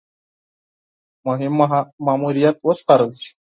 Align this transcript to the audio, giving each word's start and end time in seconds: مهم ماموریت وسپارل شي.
مهم 1.27 1.53
ماموریت 2.05 2.55
وسپارل 2.67 3.11
شي. 3.21 3.29